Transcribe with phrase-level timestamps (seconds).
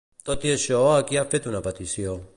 [0.29, 2.21] Tot i això, a qui ha fet una petició?